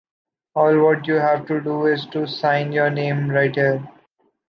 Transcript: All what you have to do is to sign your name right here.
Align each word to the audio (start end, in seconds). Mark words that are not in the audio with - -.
All 0.55 0.83
what 0.83 1.05
you 1.07 1.13
have 1.13 1.45
to 1.45 1.61
do 1.61 1.85
is 1.85 2.07
to 2.07 2.25
sign 2.27 2.71
your 2.71 2.89
name 2.89 3.29
right 3.29 3.53
here. 3.53 3.87